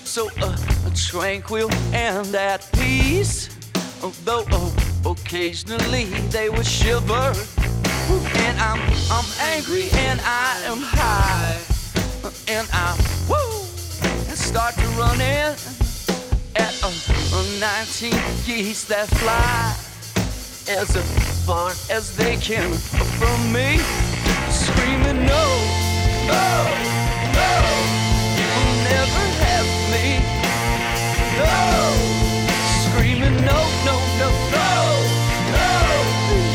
[0.06, 0.56] so uh,
[0.94, 3.50] tranquil and at peace.
[4.04, 7.34] Although uh, occasionally they would shiver,
[8.46, 11.58] and I'm I'm angry and I am high,
[12.48, 12.96] and I
[13.28, 13.64] woo
[14.36, 15.56] start to run in
[16.56, 18.12] at uh, 19
[18.46, 19.76] geese that fly
[20.68, 20.90] as
[21.46, 22.74] far as they can
[23.20, 23.78] from me,
[24.50, 25.46] screaming no,
[26.26, 26.48] no,
[27.38, 27.54] no,
[28.38, 30.08] you will never have me,
[31.38, 31.54] no,
[32.82, 34.70] screaming no, no, no, no,
[35.54, 35.70] no,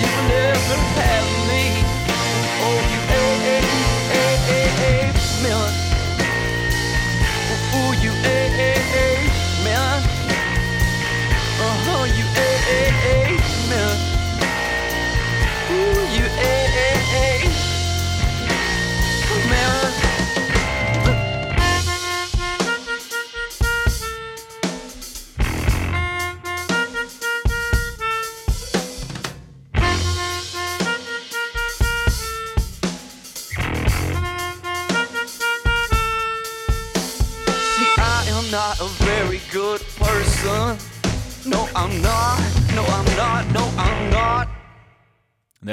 [0.01, 1.14] you will never have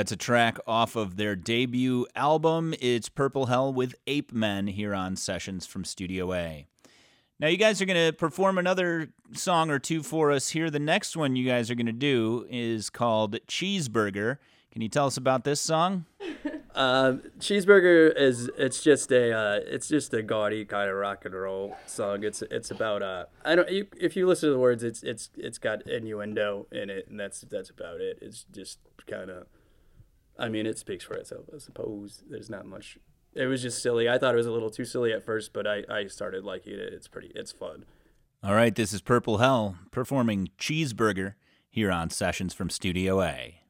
[0.02, 2.74] That's a track off of their debut album.
[2.82, 6.66] It's Purple Hell with Ape Men here on Sessions from Studio A.
[7.40, 10.72] Now, you guys are going to perform another song or two for us here.
[10.72, 14.40] The next one you guys are going to do is called Cheeseburger.
[14.72, 16.06] Can you tell us about this song?
[16.74, 21.36] Uh, cheeseburger is it's just a uh, it's just a gaudy kind of rock and
[21.36, 22.24] roll song.
[22.24, 25.30] It's it's about uh I don't you, if you listen to the words it's it's
[25.38, 28.18] it's got innuendo in it and that's that's about it.
[28.20, 29.46] It's just kind of
[30.42, 32.24] I mean it speaks for itself I suppose.
[32.30, 32.98] There's not much.
[33.34, 34.10] It was just silly.
[34.10, 36.74] I thought it was a little too silly at first, but I I started liking
[36.74, 36.94] it.
[36.94, 37.86] It's pretty it's fun.
[38.44, 41.36] All right, this is Purple Hell performing Cheeseburger
[41.70, 43.61] here on Sessions from Studio A.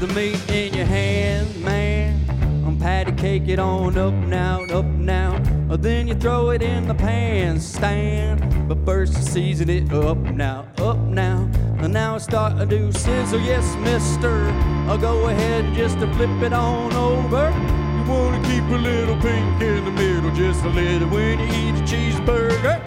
[0.00, 2.18] the meat in your hand, man.
[2.66, 5.34] I'm patty cake it on up now, up now.
[5.70, 8.66] Uh, Then you throw it in the pan stand.
[8.66, 11.50] But first you season it up now, up now.
[11.80, 14.48] And now it's starting to sizzle, yes, mister.
[14.88, 17.50] I'll go ahead and just to flip it on over.
[17.50, 21.78] You wanna keep a little pink in the middle, just a little when you eat
[21.78, 22.80] a cheeseburger.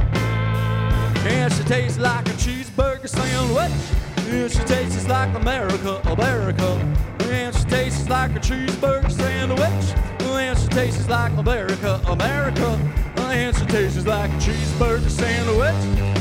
[1.27, 4.12] And she tastes like a cheeseburger sandwich.
[4.29, 6.95] And she tastes like America, America.
[7.29, 9.85] And she tastes like a cheeseburger sandwich.
[10.21, 12.79] And she tastes like America, America.
[13.17, 15.75] And she tastes like a cheeseburger sandwich.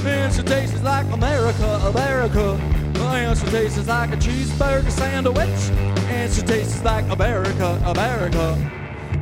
[0.05, 2.59] And she tastes like America, America.
[2.97, 5.71] And she tastes like a cheeseburger sandwich.
[6.11, 8.71] And she tastes like America, America,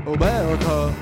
[0.06, 0.94] America.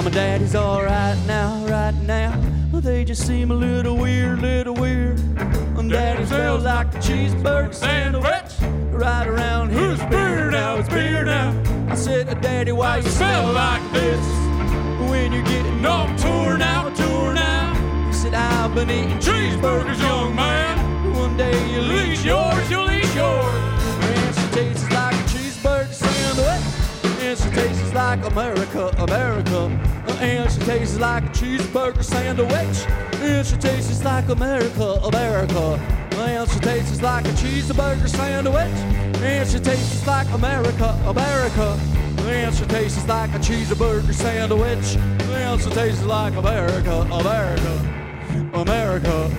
[0.00, 2.34] Mom and daddy's alright now, right now.
[2.72, 5.18] Well, they just seem a little weird, little weird.
[5.76, 8.50] And daddy smells like a cheeseburger sandwich.
[8.92, 11.52] Right around here, it's beer now, it's beer now.
[11.90, 14.24] I said, Daddy, why you smell like this?
[15.10, 18.06] When you're getting all torn out, torn out.
[18.06, 21.12] He said, I've been eating cheeseburgers, young man.
[21.12, 23.54] One day you'll eat yours, you'll eat yours.
[24.00, 27.20] And she tastes like a cheeseburger sandwich.
[27.20, 29.89] And she tastes like America, America.
[30.20, 32.86] And she tastes like a cheeseburger sandwich.
[33.20, 35.80] And she tastes like America, America.
[36.12, 38.76] And she tastes like a cheeseburger sandwich.
[39.22, 41.78] And she tastes like America, America.
[42.18, 44.96] And she tastes like a cheeseburger sandwich.
[45.32, 47.90] And she tastes like America, America,
[48.54, 49.30] America.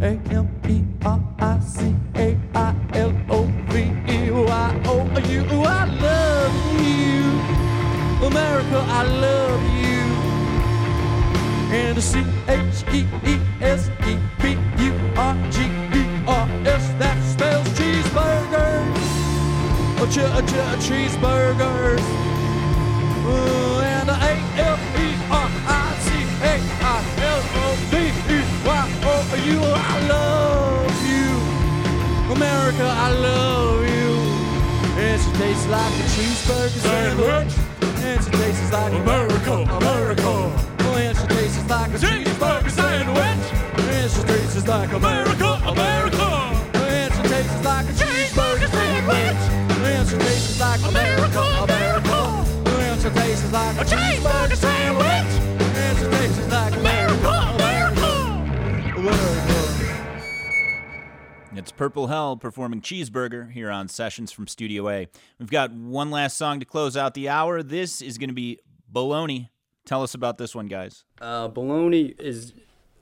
[0.00, 5.62] A M E R I C A I L O V E Y O U.
[5.62, 7.17] I love you,
[8.22, 8.84] America.
[8.88, 10.02] I love you.
[11.70, 17.18] And C H E E S E B U R G E R S that
[17.22, 18.98] spells cheeseburgers.
[20.08, 22.02] Ch- ch- cheeseburgers.
[23.28, 26.08] Uh, and A F E R I C
[26.42, 27.96] A I L O V
[28.34, 29.60] E Y O U.
[29.62, 31.28] I love you.
[32.34, 34.10] America, I love you.
[34.98, 37.67] And she tastes like a cheeseburger sandwich.
[38.08, 40.32] And she tastes like America, America.
[40.96, 43.46] And she tastes like a cheeseburger sandwich.
[43.76, 46.28] And she tastes like America, America.
[46.72, 49.42] And she tastes like a cheeseburger sandwich.
[49.84, 52.18] And she tastes like America, America.
[52.80, 55.47] And she tastes like a cheeseburger sandwich.
[61.58, 65.08] It's Purple Hell performing Cheeseburger here on Sessions from Studio A.
[65.40, 67.64] We've got one last song to close out the hour.
[67.64, 68.60] This is going to be
[68.94, 69.48] Baloney.
[69.84, 71.02] Tell us about this one, guys.
[71.20, 72.52] Uh, baloney is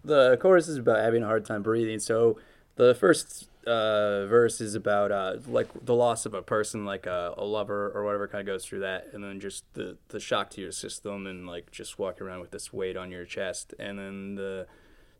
[0.02, 1.98] the chorus is about having a hard time breathing.
[1.98, 2.38] So
[2.76, 7.34] the first uh, verse is about uh, like the loss of a person, like a,
[7.36, 10.48] a lover or whatever, kind of goes through that, and then just the the shock
[10.52, 13.98] to your system and like just walking around with this weight on your chest, and
[13.98, 14.66] then the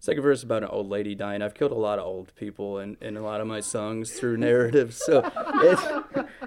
[0.07, 1.43] second verse about an old lady dying.
[1.43, 4.37] I've killed a lot of old people in, in a lot of my songs through
[4.49, 5.83] narratives, so it's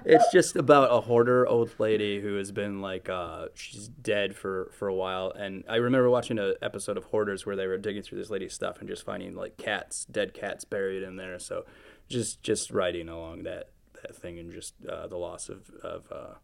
[0.06, 4.70] it's just about a hoarder old lady who has been like uh, she's dead for
[4.72, 5.30] for a while.
[5.30, 8.54] And i remember watching an episode of hoarders where they were digging through this lady's
[8.54, 11.38] stuff and just finding like cats dead cats buried in there.
[11.38, 11.66] So
[12.08, 13.68] just just writing along that
[14.02, 16.34] that thing and just uh, the loss of of uh,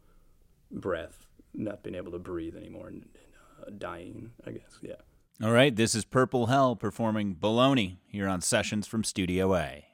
[0.71, 4.79] breath not being able to breathe anymore and, and uh, dying i guess.
[4.83, 4.97] Yeah
[5.43, 9.85] All right, this is Purple Hell performing Baloney here on Sessions from Studio A.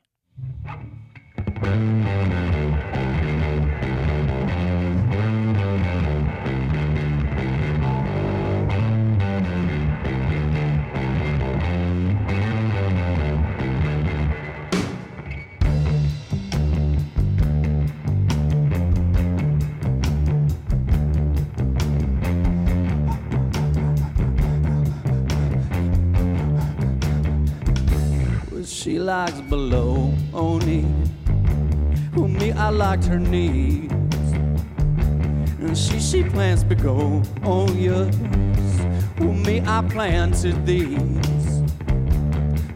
[29.03, 30.85] Likes below only.
[32.15, 33.91] Well, me, I liked her knees.
[35.59, 36.63] And she, she plants
[37.43, 38.17] on yours.
[39.19, 41.63] Well, me, I planted these.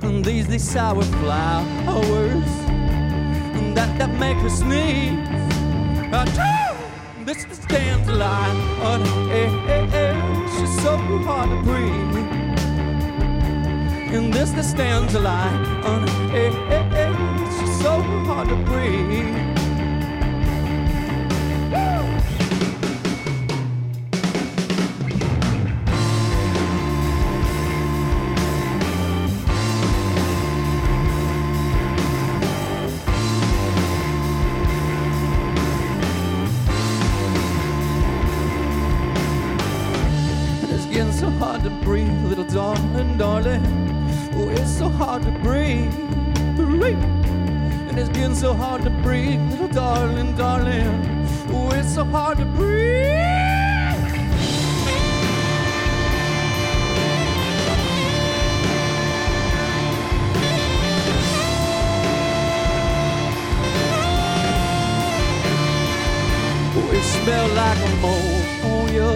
[0.02, 2.50] And these, these sour flowers.
[3.54, 5.28] And that, that make her sneeze.
[6.12, 6.26] I.
[7.24, 8.56] This is dandelion.
[8.82, 10.58] Oh, eh, eh, eh.
[10.58, 12.25] She's so hard to breathe.
[14.16, 15.54] And this that stands a lie
[15.84, 19.55] on eh, eh, eh, It's so hard to breathe.
[47.98, 51.26] It's getting so hard to breathe, little darling, darling.
[51.48, 53.16] Oh, it's so hard to breathe.
[66.76, 69.10] Oh, it smell like ammonia.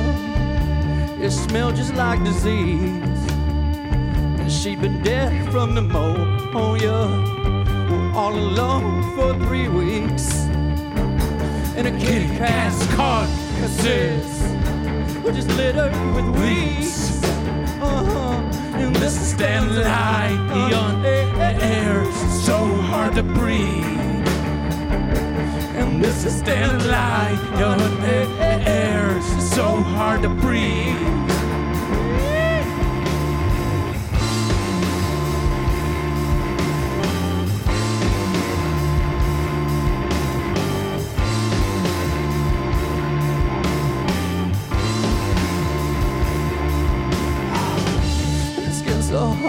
[1.23, 3.31] It smelled just like disease.
[4.41, 7.40] And she'd been dead from the pneumonia.
[8.21, 10.45] All alone for three weeks.
[11.75, 14.43] And a kitty cat's carcasses
[15.25, 17.25] were just littered with weeds.
[17.81, 18.77] Uh-huh.
[18.77, 20.37] And this is standing high
[20.75, 22.05] on air.
[22.45, 22.59] So
[22.91, 24.27] hard to breathe.
[25.79, 29.19] And this is standing light on air.
[29.23, 31.40] So hard to breathe.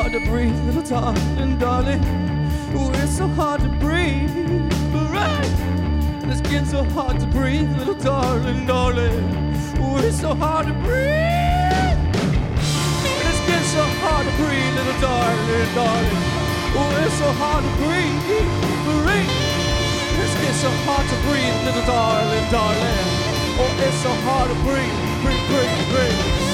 [0.02, 2.02] Hard to breathe, little darling, darling.
[2.74, 4.34] Oh, it's so hard to breathe,
[5.14, 5.46] right?
[6.22, 9.22] And it's getting so hard to breathe, little darling, darling.
[9.78, 12.02] Oh, it's so hard to breathe.
[13.14, 16.22] And it's getting so hard to breathe, little darling, darling.
[16.74, 18.22] Oh, it's so hard to breathe,
[19.06, 19.30] breathe.
[20.18, 23.06] It's getting so hard to breathe, little darling, darling.
[23.62, 26.51] Oh, it's so hard to breathe, breathe, breathe, breathe.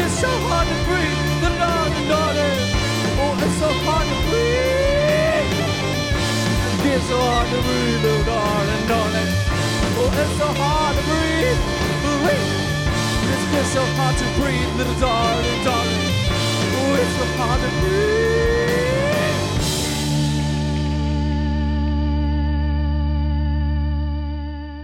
[0.00, 2.56] It's so hard to breathe, little darling, darling.
[3.20, 5.52] Oh, it's so hard to breathe.
[6.92, 9.30] It's so hard to breathe, little darling, darling.
[10.00, 11.60] Oh, it's so hard to breathe.
[13.52, 16.04] It's so hard to breathe, little darling, darling.
[16.80, 18.50] Oh, it's so hard to breathe.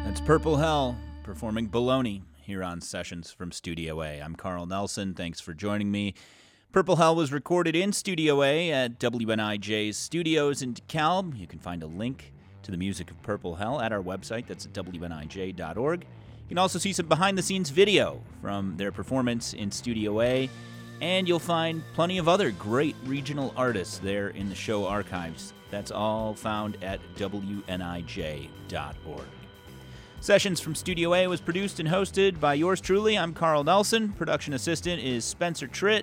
[0.05, 4.21] That's Purple Hell performing Baloney here on Sessions from Studio A.
[4.21, 5.15] I'm Carl Nelson.
[5.15, 6.15] Thanks for joining me.
[6.71, 11.37] Purple Hell was recorded in Studio A at WNIJ's studios in DeKalb.
[11.37, 12.33] You can find a link
[12.63, 14.47] to the music of Purple Hell at our website.
[14.47, 16.03] That's at WNIJ.org.
[16.03, 20.49] You can also see some behind the scenes video from their performance in Studio A,
[21.01, 25.53] and you'll find plenty of other great regional artists there in the show archives.
[25.73, 28.07] That's all found at WNIJ.org.
[30.27, 33.17] Sessions from Studio A was produced and hosted by yours truly.
[33.17, 34.09] I'm Carl Nelson.
[34.15, 36.03] Production assistant is Spencer Tritt.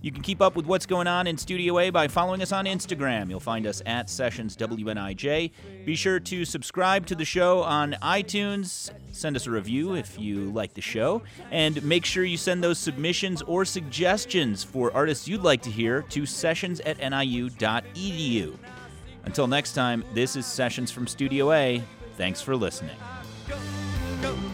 [0.00, 2.64] You can keep up with what's going on in Studio A by following us on
[2.64, 3.28] Instagram.
[3.28, 5.50] You'll find us at Sessions WNIJ.
[5.84, 8.92] Be sure to subscribe to the show on iTunes.
[9.12, 11.20] Send us a review if you like the show.
[11.50, 16.00] And make sure you send those submissions or suggestions for artists you'd like to hear
[16.00, 18.56] to sessions at niu.edu.
[19.24, 21.82] Until next time, this is Sessions from Studio A.
[22.16, 22.96] Thanks for listening
[23.50, 23.56] go,
[24.22, 24.49] go.